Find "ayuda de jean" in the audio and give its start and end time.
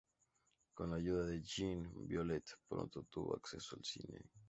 0.95-1.91